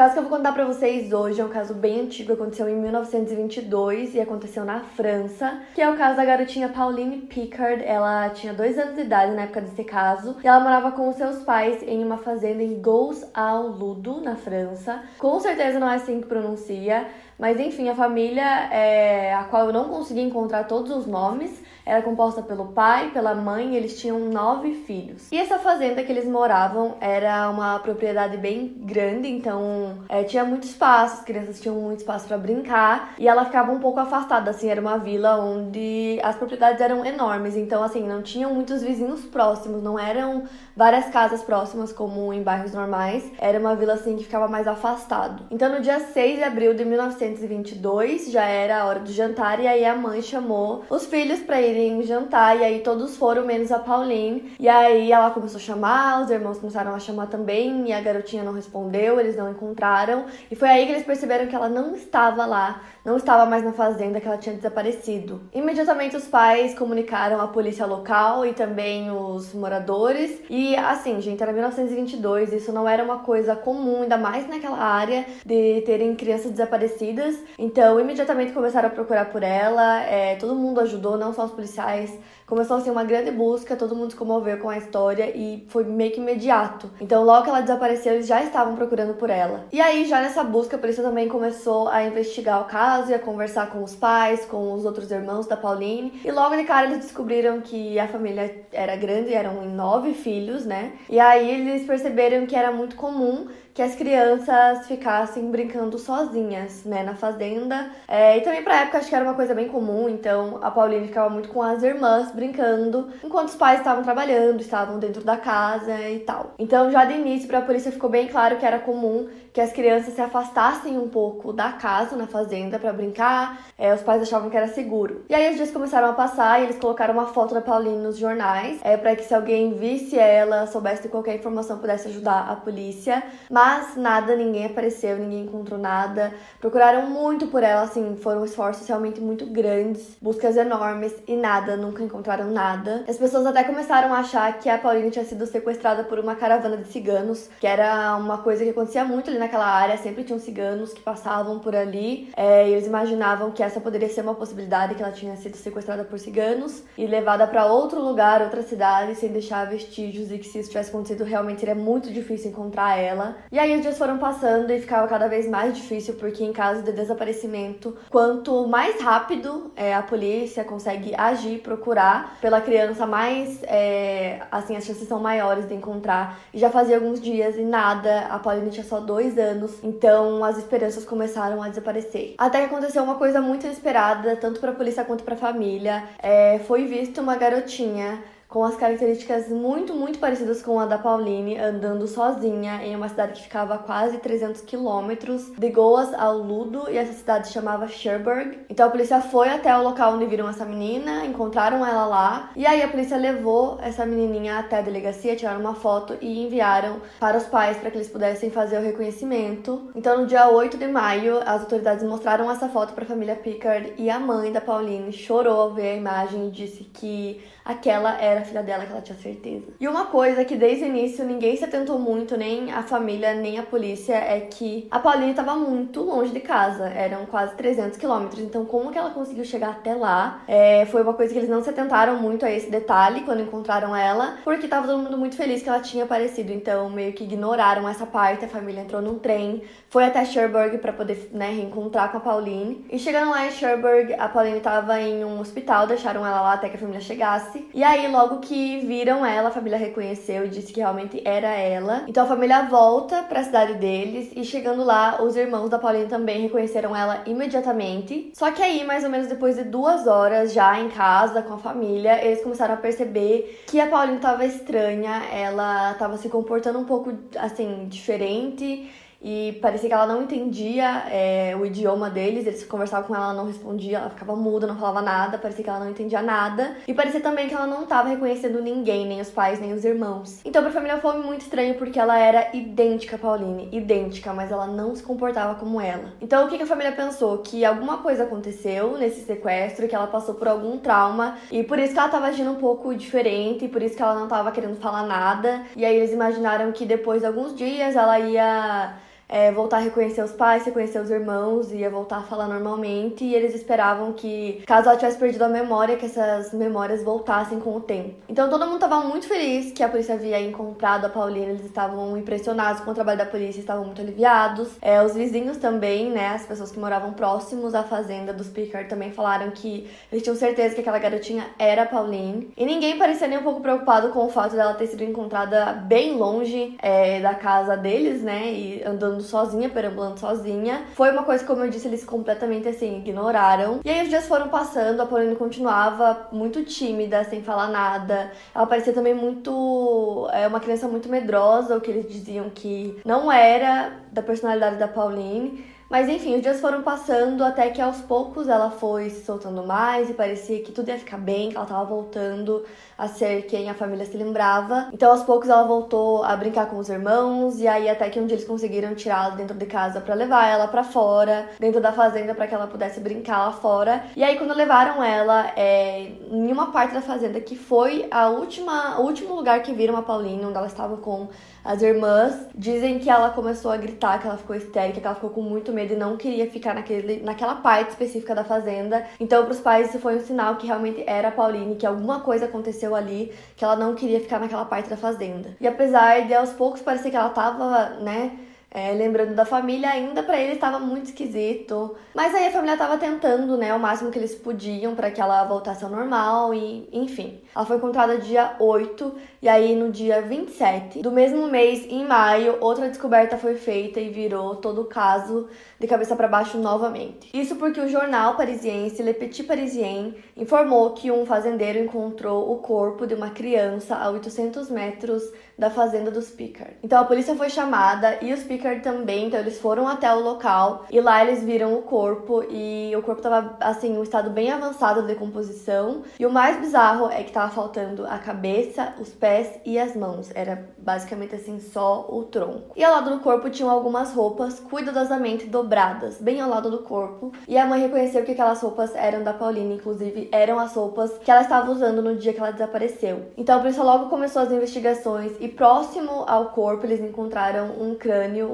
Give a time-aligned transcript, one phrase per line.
[0.00, 2.74] caso que eu vou contar para vocês hoje é um caso bem antigo, aconteceu em
[2.74, 7.84] 1922 e aconteceu na França, que é o caso da garotinha Pauline Picard.
[7.84, 11.16] Ela tinha dois anos de idade na época desse caso e ela morava com os
[11.16, 15.02] seus pais em uma fazenda em Gouges-au-Ludo, na França.
[15.18, 17.06] Com certeza não é assim que pronuncia,
[17.40, 22.02] mas enfim, a família, é, a qual eu não consegui encontrar todos os nomes, era
[22.02, 25.32] composta pelo pai, pela mãe, e eles tinham nove filhos.
[25.32, 30.64] E essa fazenda que eles moravam era uma propriedade bem grande, então é, tinha muito
[30.64, 34.68] espaço, as crianças tinham muito espaço para brincar, e ela ficava um pouco afastada, assim,
[34.68, 39.82] era uma vila onde as propriedades eram enormes, então assim, não tinham muitos vizinhos próximos,
[39.82, 40.44] não eram
[40.76, 45.44] várias casas próximas como em bairros normais, era uma vila assim que ficava mais afastado.
[45.50, 49.60] Então no dia 6 de abril de 1900 1922, já era a hora do jantar,
[49.60, 53.70] e aí a mãe chamou os filhos para irem jantar, e aí todos foram, menos
[53.70, 54.52] a Pauline.
[54.58, 58.42] E aí ela começou a chamar, os irmãos começaram a chamar também, e a garotinha
[58.42, 60.24] não respondeu, eles não encontraram.
[60.50, 63.72] E foi aí que eles perceberam que ela não estava lá, não estava mais na
[63.72, 65.42] fazenda, que ela tinha desaparecido.
[65.52, 70.40] Imediatamente os pais comunicaram a polícia local e também os moradores.
[70.48, 75.24] E assim, gente, era 1922, isso não era uma coisa comum, ainda mais naquela área
[75.44, 77.19] de terem crianças desaparecidas
[77.58, 80.02] então, imediatamente começaram a procurar por ela.
[80.02, 82.18] É, todo mundo ajudou, não só os policiais.
[82.46, 86.10] Começou assim uma grande busca, todo mundo se comoveu com a história e foi meio
[86.10, 86.90] que imediato.
[87.00, 89.66] Então, logo que ela desapareceu, eles já estavam procurando por ela.
[89.70, 93.20] E aí, já nessa busca, a polícia também começou a investigar o caso e a
[93.20, 96.20] conversar com os pais, com os outros irmãos da Pauline.
[96.24, 100.94] E logo de cara, eles descobriram que a família era grande, eram nove filhos, né?
[101.08, 107.02] E aí, eles perceberam que era muito comum que as crianças ficassem brincando sozinhas, né,
[107.02, 107.90] na fazenda.
[108.08, 111.06] É, e também pra época acho que era uma coisa bem comum, então a Pauline
[111.06, 115.98] ficava muito com as irmãs brincando, enquanto os pais estavam trabalhando, estavam dentro da casa
[116.08, 116.54] e tal.
[116.58, 120.14] Então já de início pra polícia ficou bem claro que era comum que as crianças
[120.14, 123.58] se afastassem um pouco da casa, na fazenda, para brincar.
[123.76, 125.24] É, os pais achavam que era seguro.
[125.28, 128.16] E aí os dias começaram a passar e eles colocaram uma foto da Pauline nos
[128.16, 133.22] jornais, é, para que se alguém visse ela, soubesse qualquer informação, pudesse ajudar a polícia.
[133.50, 136.32] Mas nada, ninguém apareceu, ninguém encontrou nada.
[136.60, 142.02] Procuraram muito por ela, assim, foram esforços realmente muito grandes, buscas enormes e nada, nunca
[142.02, 143.04] encontraram nada.
[143.08, 146.76] As pessoas até começaram a achar que a Pauline tinha sido sequestrada por uma caravana
[146.76, 150.92] de ciganos, que era uma coisa que acontecia muito ali naquela área, sempre tinham ciganos
[150.92, 155.02] que passavam por ali, é, e eles imaginavam que essa poderia ser uma possibilidade, que
[155.02, 159.66] ela tinha sido sequestrada por ciganos e levada para outro lugar, outra cidade, sem deixar
[159.66, 163.36] vestígios, e que se isso tivesse acontecido, realmente seria muito difícil encontrar ela.
[163.50, 166.82] E aí os dias foram passando e ficava cada vez mais difícil, porque em caso
[166.82, 174.42] de desaparecimento, quanto mais rápido é, a polícia consegue agir, procurar pela criança, mais é,
[174.50, 176.38] assim as chances são maiores de encontrar.
[176.52, 180.58] E já fazia alguns dias e nada, a Pauline tinha só dois anos, então as
[180.58, 182.34] esperanças começaram a desaparecer.
[182.38, 186.04] Até que aconteceu uma coisa muito inesperada, tanto para a polícia quanto para a família.
[186.22, 191.56] É, foi vista uma garotinha com as características muito, muito parecidas com a da Pauline,
[191.56, 196.90] andando sozinha em uma cidade que ficava a quase 300 quilômetros de Goas ao Ludo,
[196.90, 198.58] e essa cidade se chamava Cherbourg.
[198.68, 202.66] Então a polícia foi até o local onde viram essa menina, encontraram ela lá, e
[202.66, 207.38] aí a polícia levou essa menininha até a delegacia, tiraram uma foto e enviaram para
[207.38, 209.92] os pais para que eles pudessem fazer o reconhecimento.
[209.94, 213.94] Então no dia 8 de maio, as autoridades mostraram essa foto para a família Pickard
[213.96, 218.39] e a mãe da Pauline chorou ao ver a imagem e disse que aquela era
[218.40, 219.66] a filha dela, que ela tinha certeza.
[219.78, 223.58] E uma coisa que desde o início ninguém se atentou muito, nem a família, nem
[223.58, 228.40] a polícia, é que a Pauline estava muito longe de casa, eram quase 300 quilômetros,
[228.40, 230.42] então como que ela conseguiu chegar até lá?
[230.46, 233.94] É, foi uma coisa que eles não se atentaram muito a esse detalhe quando encontraram
[233.94, 237.88] ela, porque tava todo mundo muito feliz que ela tinha aparecido, então meio que ignoraram
[237.88, 242.18] essa parte, a família entrou num trem, foi até Cherbourg para poder, né, reencontrar com
[242.18, 246.40] a Pauline, e chegando lá em Cherbourg, a Pauline estava em um hospital, deixaram ela
[246.40, 250.46] lá até que a família chegasse, e aí, logo que viram ela, a família reconheceu
[250.46, 252.04] e disse que realmente era ela.
[252.08, 256.06] Então a família volta para a cidade deles e chegando lá, os irmãos da Pauline
[256.06, 258.32] também reconheceram ela imediatamente.
[258.34, 261.58] Só que aí, mais ou menos depois de duas horas já em casa com a
[261.58, 266.84] família, eles começaram a perceber que a Pauline estava estranha, ela estava se comportando um
[266.84, 268.90] pouco assim diferente
[269.22, 273.34] e parecia que ela não entendia é, o idioma deles, eles conversavam com ela, ela
[273.34, 276.94] não respondia, ela ficava muda, não falava nada, parecia que ela não entendia nada, e
[276.94, 280.40] parecia também que ela não estava reconhecendo ninguém, nem os pais, nem os irmãos.
[280.44, 284.66] Então pra família foi muito estranho porque ela era idêntica a Pauline, idêntica, mas ela
[284.66, 286.12] não se comportava como ela.
[286.20, 287.38] Então o que, que a família pensou?
[287.38, 291.92] Que alguma coisa aconteceu nesse sequestro, que ela passou por algum trauma, e por isso
[291.92, 294.76] que ela estava agindo um pouco diferente, e por isso que ela não estava querendo
[294.76, 298.94] falar nada, e aí eles imaginaram que depois de alguns dias ela ia
[299.30, 303.24] é, voltar a reconhecer os pais, reconhecer os irmãos, ia voltar a falar normalmente.
[303.24, 307.76] E eles esperavam que, caso ela tivesse perdido a memória, que essas memórias voltassem com
[307.76, 308.14] o tempo.
[308.28, 311.46] Então todo mundo estava muito feliz que a polícia havia encontrado a Paulina.
[311.46, 314.68] Eles estavam impressionados com o trabalho da polícia, estavam muito aliviados.
[314.82, 319.12] É, os vizinhos também, né, as pessoas que moravam próximos à fazenda dos Pickard também
[319.12, 322.50] falaram que eles tinham certeza que aquela garotinha era a Pauline.
[322.56, 326.16] E ninguém parecia nem um pouco preocupado com o fato dela ter sido encontrada bem
[326.16, 330.84] longe é, da casa deles, né, e andando andando sozinha, perambulando sozinha.
[330.94, 333.80] Foi uma coisa, como eu disse, eles completamente assim ignoraram.
[333.84, 338.32] E aí os dias foram passando, a Pauline continuava muito tímida, sem falar nada.
[338.54, 340.28] Ela parecia também muito.
[340.32, 344.88] É uma criança muito medrosa, o que eles diziam que não era da personalidade da
[344.88, 345.64] Pauline.
[345.90, 350.08] Mas enfim, os dias foram passando até que aos poucos ela foi se soltando mais
[350.08, 352.64] e parecia que tudo ia ficar bem, que ela tava voltando
[352.96, 354.88] a ser quem a família se lembrava.
[354.92, 358.26] Então aos poucos ela voltou a brincar com os irmãos e aí até que um
[358.26, 362.36] dia eles conseguiram tirá-la dentro de casa para levar ela para fora, dentro da fazenda
[362.36, 364.04] para que ela pudesse brincar lá fora.
[364.14, 369.00] E aí quando levaram ela é, em uma parte da fazenda que foi a última,
[369.00, 371.28] o último lugar que viram a Pauline, onde ela estava com
[371.64, 375.30] as irmãs dizem que ela começou a gritar, que ela ficou histérica, que ela ficou
[375.30, 379.06] com muito medo e não queria ficar naquele, naquela parte específica da fazenda.
[379.18, 382.20] Então, para os pais, isso foi um sinal que realmente era a Pauline, que alguma
[382.20, 385.56] coisa aconteceu ali, que ela não queria ficar naquela parte da fazenda.
[385.60, 388.32] E apesar de aos poucos parecer que ela tava, né,
[388.70, 391.96] é, lembrando da família, ainda para ele estava muito esquisito.
[392.14, 395.44] Mas aí a família estava tentando, né, o máximo que eles podiam para que ela
[395.44, 397.40] voltasse ao normal e, enfim.
[397.54, 399.12] Ela foi encontrada dia 8
[399.42, 404.08] e aí no dia 27 do mesmo mês, em maio, outra descoberta foi feita e
[404.08, 407.30] virou todo o caso de cabeça para baixo novamente.
[407.34, 413.06] Isso porque o jornal parisiense Le Petit Parisien informou que um fazendeiro encontrou o corpo
[413.06, 415.22] de uma criança a 800 metros
[415.58, 416.74] da fazenda dos Pickard.
[416.82, 418.42] Então a polícia foi chamada e os
[418.82, 423.02] Também, então eles foram até o local e lá eles viram o corpo e o
[423.02, 426.02] corpo tava assim, um estado bem avançado de decomposição.
[426.18, 430.30] E o mais bizarro é que tava faltando a cabeça, os pés e as mãos.
[430.34, 432.74] Era basicamente assim só o tronco.
[432.76, 437.32] E ao lado do corpo tinham algumas roupas cuidadosamente dobradas, bem ao lado do corpo.
[437.48, 441.30] E a mãe reconheceu que aquelas roupas eram da Paulina, inclusive eram as roupas que
[441.30, 443.26] ela estava usando no dia que ela desapareceu.
[443.36, 447.94] Então a polícia logo começou as investigações e próximo ao corpo eles encontraram um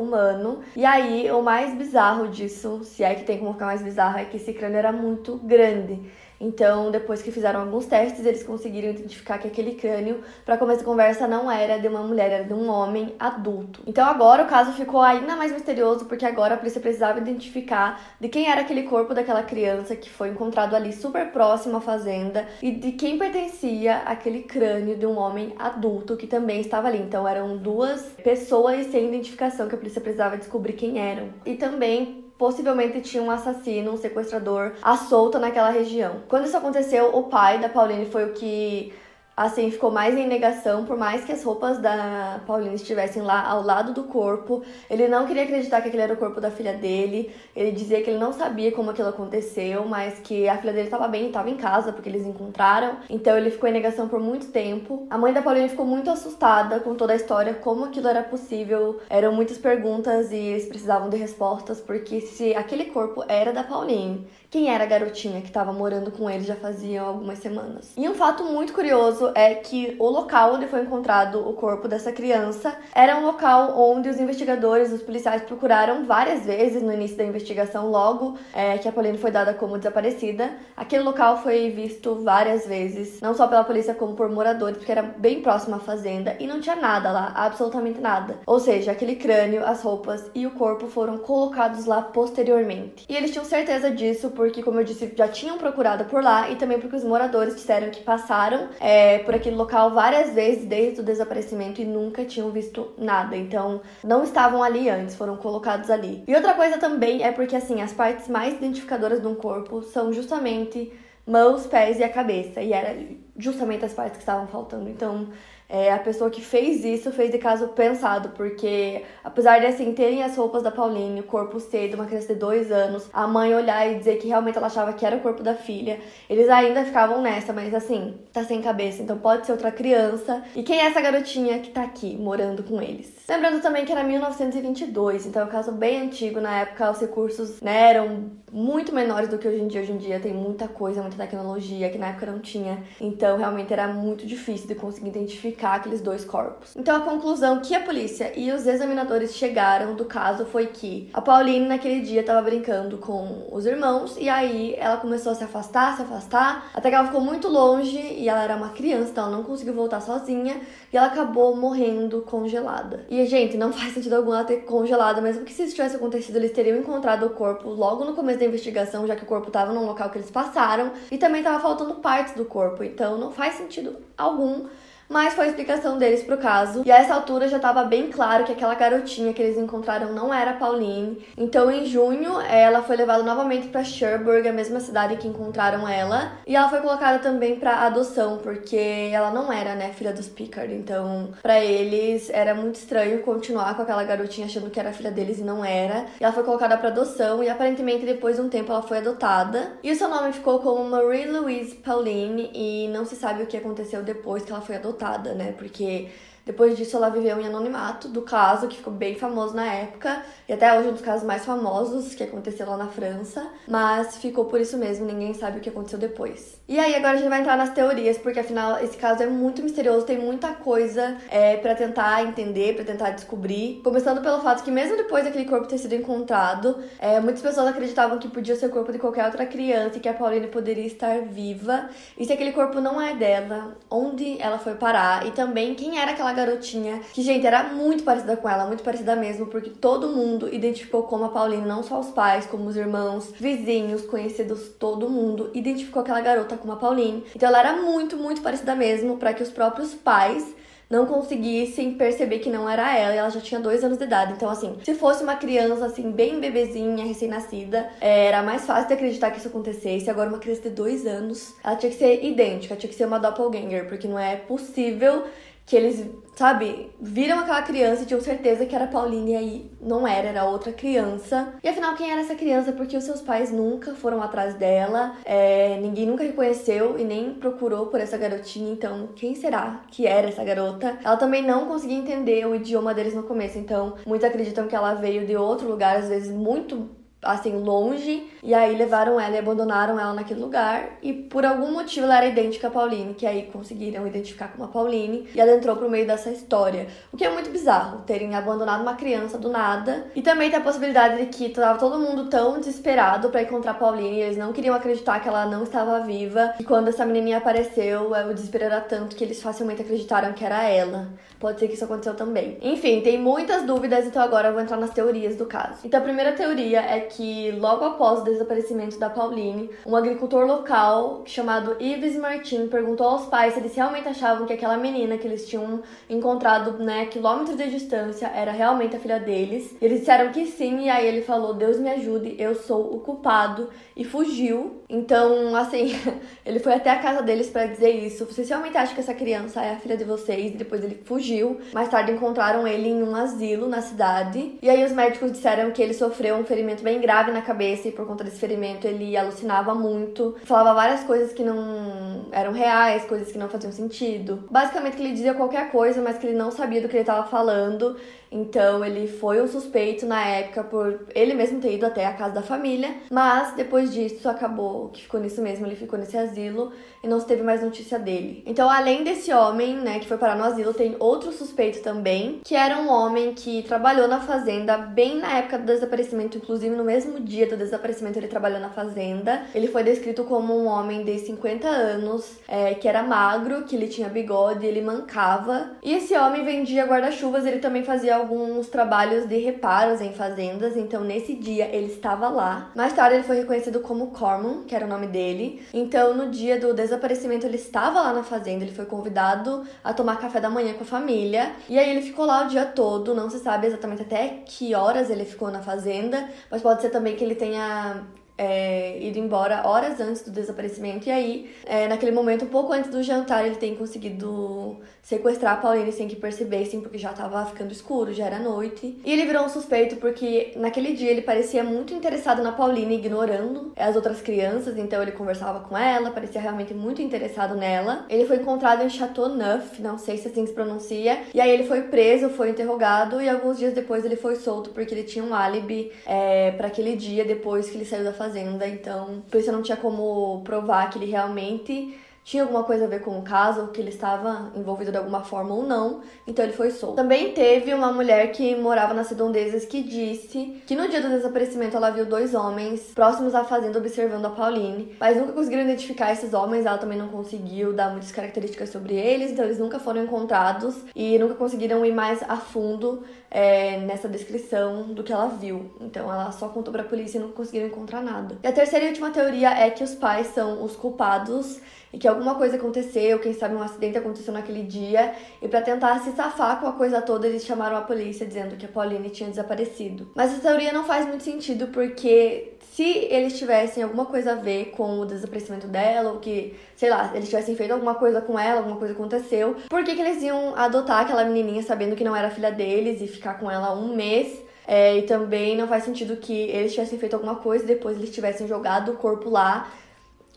[0.00, 0.60] humano.
[0.74, 4.24] E aí, o mais bizarro disso, se é que tem como ficar mais bizarro, é
[4.24, 6.00] que esse crânio era muito grande.
[6.40, 10.84] Então, depois que fizeram alguns testes, eles conseguiram identificar que aquele crânio, para começo de
[10.84, 13.82] conversa, não era de uma mulher, era de um homem adulto.
[13.86, 18.28] Então, agora o caso ficou ainda mais misterioso, porque agora a polícia precisava identificar de
[18.28, 22.70] quem era aquele corpo daquela criança que foi encontrado ali super próximo à fazenda e
[22.70, 26.98] de quem pertencia aquele crânio de um homem adulto que também estava ali.
[26.98, 31.30] Então, eram duas pessoas sem identificação que a polícia precisava descobrir quem eram.
[31.44, 36.22] E também possivelmente tinha um assassino, um sequestrador à solta naquela região.
[36.28, 38.92] Quando isso aconteceu, o pai da Pauline foi o que
[39.36, 43.62] assim, ficou mais em negação, por mais que as roupas da Paulina estivessem lá ao
[43.62, 44.62] lado do corpo.
[44.88, 47.30] Ele não queria acreditar que aquele era o corpo da filha dele.
[47.54, 51.06] Ele dizia que ele não sabia como aquilo aconteceu, mas que a filha dele estava
[51.06, 52.96] bem, estava em casa, porque eles encontraram.
[53.10, 55.06] Então ele ficou em negação por muito tempo.
[55.10, 59.00] A mãe da Paulina ficou muito assustada com toda a história, como aquilo era possível.
[59.10, 64.26] Eram muitas perguntas e eles precisavam de respostas, porque se aquele corpo era da Pauline,
[64.50, 67.92] quem era a garotinha que estava morando com ele já fazia algumas semanas.
[67.96, 72.12] E um fato muito curioso é que o local onde foi encontrado o corpo dessa
[72.12, 77.24] criança era um local onde os investigadores, os policiais procuraram várias vezes no início da
[77.24, 80.50] investigação, logo é, que a Pauline foi dada como desaparecida.
[80.76, 85.02] Aquele local foi visto várias vezes, não só pela polícia como por moradores, porque era
[85.02, 88.38] bem próximo à fazenda e não tinha nada lá, absolutamente nada.
[88.46, 93.04] Ou seja, aquele crânio, as roupas e o corpo foram colocados lá posteriormente.
[93.08, 96.56] E eles tinham certeza disso porque, como eu disse, já tinham procurado por lá e
[96.56, 101.04] também porque os moradores disseram que passaram é, por aquele local várias vezes desde o
[101.04, 103.36] desaparecimento e nunca tinham visto nada.
[103.36, 106.22] Então, não estavam ali antes, foram colocados ali.
[106.28, 110.12] E outra coisa também é porque, assim, as partes mais identificadoras de um corpo são
[110.12, 110.92] justamente
[111.26, 112.60] mãos, pés e a cabeça.
[112.60, 112.94] E era
[113.38, 114.88] justamente as partes que estavam faltando.
[114.88, 115.28] Então,
[115.68, 120.22] é, a pessoa que fez isso fez de caso pensado, porque apesar de assim terem
[120.22, 123.90] as roupas da Pauline, o corpo de uma criança de dois anos, a mãe olhar
[123.90, 125.98] e dizer que realmente ela achava que era o corpo da filha,
[126.30, 130.42] eles ainda ficavam nessa, mas assim, tá sem cabeça, então pode ser outra criança.
[130.54, 133.16] E quem é essa garotinha que tá aqui morando com eles?
[133.28, 136.40] Lembrando também que era 1922, então é um caso bem antigo.
[136.40, 139.80] Na época, os recursos né, eram muito menores do que hoje em dia.
[139.80, 142.84] Hoje em dia tem muita coisa, muita tecnologia que na época não tinha.
[143.00, 146.76] Então, realmente era muito difícil de conseguir identificar aqueles dois corpos.
[146.76, 151.20] Então, a conclusão que a polícia e os examinadores chegaram do caso foi que a
[151.20, 155.96] Pauline, naquele dia, estava brincando com os irmãos e aí ela começou a se afastar,
[155.96, 159.36] se afastar, até que ela ficou muito longe e ela era uma criança, então ela
[159.36, 160.60] não conseguiu voltar sozinha
[160.92, 163.04] e ela acabou morrendo congelada.
[163.08, 166.36] E, gente, não faz sentido algum ela ter congelado, mesmo que se isso tivesse acontecido,
[166.36, 169.72] eles teriam encontrado o corpo logo no começo da investigação, já que o corpo estava
[169.72, 173.54] num local que eles passaram e também estava faltando partes do corpo, então não faz
[173.54, 174.66] sentido algum
[175.08, 176.82] mas foi a explicação deles pro caso.
[176.84, 180.32] E a essa altura já estava bem claro que aquela garotinha que eles encontraram não
[180.32, 181.24] era Pauline.
[181.36, 186.32] Então, em junho, ela foi levada novamente para Cherbourg, a mesma cidade que encontraram ela,
[186.46, 190.72] e ela foi colocada também para adoção, porque ela não era, né, filha dos Pickard.
[190.74, 195.38] Então, para eles era muito estranho continuar com aquela garotinha achando que era filha deles
[195.38, 196.06] e não era.
[196.20, 199.72] E ela foi colocada para adoção e aparentemente depois de um tempo ela foi adotada.
[199.82, 203.56] E o seu nome ficou como Marie Louise Pauline e não se sabe o que
[203.56, 204.95] aconteceu depois que ela foi adotada
[205.34, 205.52] né?
[205.52, 206.08] Porque
[206.46, 210.52] depois disso, ela viveu em anonimato do caso, que ficou bem famoso na época, e
[210.52, 214.44] até hoje é um dos casos mais famosos que aconteceu lá na França, mas ficou
[214.44, 216.60] por isso mesmo, ninguém sabe o que aconteceu depois.
[216.68, 219.60] E aí, agora a gente vai entrar nas teorias, porque afinal esse caso é muito
[219.60, 223.80] misterioso, tem muita coisa é, para tentar entender, para tentar descobrir.
[223.82, 228.20] Começando pelo fato que, mesmo depois daquele corpo ter sido encontrado, é, muitas pessoas acreditavam
[228.20, 231.22] que podia ser o corpo de qualquer outra criança e que a Pauline poderia estar
[231.22, 231.88] viva.
[232.16, 235.26] E se aquele corpo não é dela, onde ela foi parar?
[235.26, 239.16] E também quem era aquela garotinha, que, gente, era muito parecida com ela, muito parecida
[239.16, 243.32] mesmo, porque todo mundo identificou como a Pauline, não só os pais, como os irmãos,
[243.38, 247.24] vizinhos, conhecidos, todo mundo identificou aquela garota como a Pauline.
[247.34, 250.54] Então ela era muito, muito parecida mesmo, para que os próprios pais
[250.88, 254.34] não conseguissem perceber que não era ela e ela já tinha dois anos de idade.
[254.34, 259.32] Então, assim, se fosse uma criança, assim, bem bebezinha, recém-nascida, era mais fácil de acreditar
[259.32, 260.08] que isso acontecesse.
[260.08, 263.18] Agora, uma criança de dois anos, ela tinha que ser idêntica, tinha que ser uma
[263.18, 265.24] doppelganger, porque não é possível
[265.66, 270.06] que eles, sabe, viram aquela criança e tinham certeza que era Pauline e aí não
[270.06, 271.54] era, era outra criança.
[271.62, 272.72] E afinal, quem era essa criança?
[272.72, 277.86] Porque os seus pais nunca foram atrás dela, é, ninguém nunca reconheceu e nem procurou
[277.86, 280.98] por essa garotinha, então quem será que era essa garota?
[281.02, 284.94] Ela também não conseguia entender o idioma deles no começo, então muitos acreditam que ela
[284.94, 286.88] veio de outro lugar, às vezes muito
[287.26, 292.06] assim, longe, e aí levaram ela e abandonaram ela naquele lugar, e por algum motivo
[292.06, 295.76] ela era idêntica a Pauline, que aí conseguiram identificar como a Pauline, e ela entrou
[295.76, 296.86] pro meio dessa história.
[297.12, 300.62] O que é muito bizarro, terem abandonado uma criança do nada, e também tem a
[300.62, 304.52] possibilidade de que tava todo mundo tão desesperado para encontrar a Pauline, e eles não
[304.52, 308.80] queriam acreditar que ela não estava viva, e quando essa menininha apareceu, o desespero era
[308.80, 311.08] tanto que eles facilmente acreditaram que era ela.
[311.38, 312.56] Pode ser que isso aconteceu também.
[312.62, 315.80] Enfim, tem muitas dúvidas, então agora eu vou entrar nas teorias do caso.
[315.84, 317.15] Então a primeira teoria é que
[317.58, 323.54] logo após o desaparecimento da Pauline, um agricultor local chamado Yves Martin perguntou aos pais
[323.54, 328.28] se eles realmente achavam que aquela menina que eles tinham encontrado, né, quilômetros de distância,
[328.28, 329.76] era realmente a filha deles.
[329.80, 333.68] Eles disseram que sim, e aí ele falou: "Deus me ajude, eu sou o culpado",
[333.96, 334.82] e fugiu.
[334.88, 335.92] Então, assim,
[336.46, 338.24] ele foi até a casa deles para dizer isso.
[338.24, 340.52] Vocês realmente acham que essa criança é a filha de vocês?
[340.52, 341.60] Depois ele fugiu fugiu.
[341.72, 344.58] Mais tarde encontraram ele em um asilo na cidade.
[344.62, 347.92] E aí os médicos disseram que ele sofreu um ferimento bem grave na cabeça e
[347.92, 350.34] por conta desse ferimento ele alucinava muito.
[350.42, 354.42] Falava várias coisas que não eram reais, coisas que não faziam sentido.
[354.50, 357.28] Basicamente que ele dizia qualquer coisa, mas que ele não sabia do que ele estava
[357.28, 357.96] falando.
[358.30, 362.34] Então ele foi um suspeito na época por ele mesmo ter ido até a casa
[362.34, 366.72] da família, mas depois disso acabou que ficou nisso mesmo, ele ficou nesse asilo
[367.02, 368.42] e não se teve mais notícia dele.
[368.44, 372.56] Então, além desse homem, né, que foi parar no asilo, tem outro suspeito também, que
[372.56, 377.20] era um homem que trabalhou na fazenda bem na época do desaparecimento, inclusive no mesmo
[377.20, 379.42] dia do desaparecimento ele trabalhou na fazenda.
[379.54, 383.88] Ele foi descrito como um homem de 50 anos, é, que era magro, que ele
[383.88, 385.72] tinha bigode, ele mancava.
[385.82, 391.02] E esse homem vendia guarda-chuvas, ele também fazia alguns trabalhos de reparos em fazendas, então
[391.02, 392.70] nesse dia ele estava lá.
[392.74, 395.62] Mais tarde ele foi reconhecido como Corman, que era o nome dele.
[395.74, 400.16] Então no dia do desaparecimento ele estava lá na fazenda, ele foi convidado a tomar
[400.16, 401.52] café da manhã com a família.
[401.68, 405.10] E aí ele ficou lá o dia todo, não se sabe exatamente até que horas
[405.10, 408.06] ele ficou na fazenda, mas pode ser também que ele tenha
[408.38, 411.08] é, ido embora horas antes do desaparecimento.
[411.08, 415.56] E aí, é, naquele momento, um pouco antes do jantar, ele tem conseguido sequestrar a
[415.56, 418.98] Pauline sem que percebessem, porque já tava ficando escuro, já era noite.
[419.04, 423.72] E ele virou um suspeito porque naquele dia ele parecia muito interessado na Pauline, ignorando
[423.76, 428.04] as outras crianças, então ele conversava com ela, parecia realmente muito interessado nela.
[428.08, 431.82] Ele foi encontrado em Chateauneuf, não sei se assim se pronuncia, e aí ele foi
[431.82, 435.92] preso, foi interrogado e alguns dias depois ele foi solto porque ele tinha um álibi
[436.04, 438.25] é, para aquele dia depois que ele saiu da fazenda,
[438.68, 443.02] então por isso não tinha como provar que ele realmente tinha alguma coisa a ver
[443.02, 446.72] com o caso, que ele estava envolvido de alguma forma ou não, então ele foi
[446.72, 446.96] solto.
[446.96, 451.76] Também teve uma mulher que morava nas redondezas que disse que no dia do desaparecimento
[451.76, 456.34] ela viu dois homens próximos à fazenda observando a Pauline, mas nunca conseguiram identificar esses
[456.34, 460.74] homens, ela também não conseguiu dar muitas características sobre eles, então eles nunca foram encontrados
[460.96, 465.70] e nunca conseguiram ir mais a fundo é, nessa descrição do que ela viu.
[465.80, 468.36] Então ela só contou pra polícia e não conseguiram encontrar nada.
[468.42, 471.60] E a terceira e última teoria é que os pais são os culpados
[471.92, 476.00] e que alguma coisa aconteceu, quem sabe um acidente aconteceu naquele dia, e para tentar
[476.00, 479.28] se safar com a coisa toda, eles chamaram a polícia dizendo que a Pauline tinha
[479.28, 480.08] desaparecido.
[480.14, 484.66] Mas essa teoria não faz muito sentido porque se eles tivessem alguma coisa a ver
[484.76, 488.58] com o desaparecimento dela, ou que, sei lá, eles tivessem feito alguma coisa com ela,
[488.58, 492.28] alguma coisa aconteceu, por que, que eles iam adotar aquela menininha sabendo que não era
[492.30, 494.44] filha deles e ficar com ela um mês?
[494.68, 498.10] É, e também não faz sentido que eles tivessem feito alguma coisa e depois eles
[498.10, 499.70] tivessem jogado o corpo lá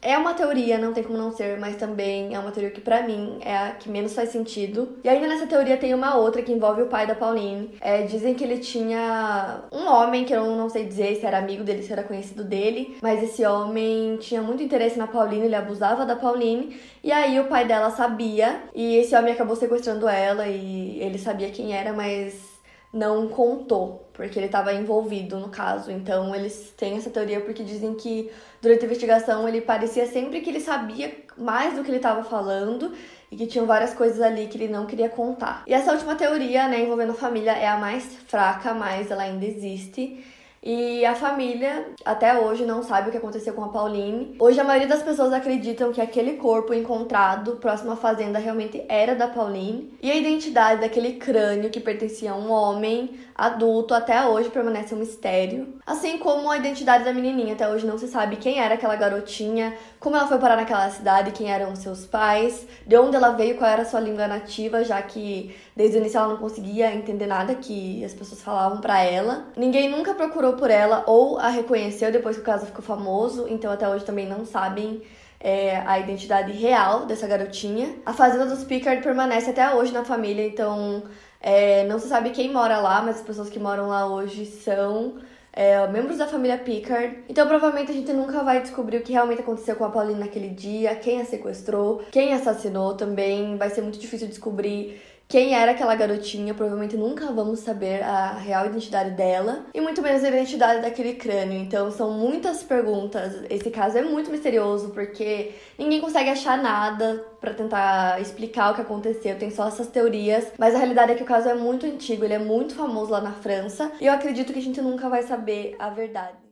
[0.02, 3.04] é uma teoria, não tem como não ser, mas também é uma teoria que para
[3.04, 4.98] mim é a que menos faz sentido.
[5.04, 7.76] E ainda nessa teoria tem uma outra que envolve o pai da Pauline.
[7.82, 11.64] É, dizem que ele tinha um homem, que eu não sei dizer se era amigo
[11.64, 16.06] dele, se era conhecido dele, mas esse homem tinha muito interesse na Pauline, ele abusava
[16.06, 21.00] da Pauline, e aí o pai dela sabia, e esse homem acabou sequestrando ela, e
[21.02, 22.60] ele sabia quem era, mas
[22.94, 25.90] não contou, porque ele estava envolvido no caso.
[25.90, 28.30] Então eles têm essa teoria porque dizem que
[28.62, 32.94] durante a investigação ele parecia sempre que ele sabia mais do que ele estava falando
[33.32, 35.64] e que tinham várias coisas ali que ele não queria contar.
[35.66, 39.46] E essa última teoria, né, envolvendo a família, é a mais fraca, mas ela ainda
[39.46, 40.22] existe.
[40.62, 44.36] E a família até hoje não sabe o que aconteceu com a Pauline.
[44.40, 49.16] Hoje a maioria das pessoas acreditam que aquele corpo encontrado próximo à fazenda realmente era
[49.16, 49.94] da Pauline.
[50.02, 54.98] E a identidade daquele crânio que pertencia a um homem adulto até hoje permanece um
[54.98, 55.76] mistério.
[55.86, 59.74] Assim como a identidade da menininha, até hoje não se sabe quem era aquela garotinha,
[60.00, 63.70] como ela foi parar naquela cidade, quem eram seus pais, de onde ela veio, qual
[63.70, 67.56] era a sua língua nativa, já que desde o início ela não conseguia entender nada
[67.56, 69.46] que as pessoas falavam para ela.
[69.56, 73.72] Ninguém nunca procurou por ela ou a reconheceu depois que o caso ficou famoso, então
[73.72, 75.02] até hoje também não sabem
[75.40, 77.96] é, a identidade real dessa garotinha.
[78.06, 81.04] A fazenda dos Pickard permanece até hoje na família, então
[81.42, 85.16] é, não se sabe quem mora lá, mas as pessoas que moram lá hoje são
[85.54, 87.24] é, membros da família Pickard.
[87.28, 90.50] Então, provavelmente a gente nunca vai descobrir o que realmente aconteceu com a Pauline naquele
[90.50, 93.58] dia, quem a sequestrou, quem assassinou também.
[93.58, 98.66] Vai ser muito difícil descobrir quem era aquela garotinha, provavelmente nunca vamos saber a real
[98.66, 101.60] identidade dela e muito menos a identidade daquele crânio.
[101.60, 103.44] Então são muitas perguntas.
[103.48, 108.82] Esse caso é muito misterioso porque ninguém consegue achar nada para tentar explicar o que
[108.82, 109.38] aconteceu.
[109.38, 112.34] Tem só essas teorias, mas a realidade é que o caso é muito antigo, ele
[112.34, 115.76] é muito famoso lá na França e eu acredito que a gente nunca vai saber
[115.78, 116.49] a verdade.